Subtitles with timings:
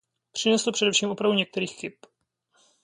[0.31, 1.93] Přinesl především opravu některých chyb.